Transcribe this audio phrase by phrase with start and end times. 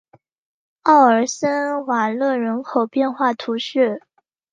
[0.81, 4.01] 奥尔森瓦勒人口变化图示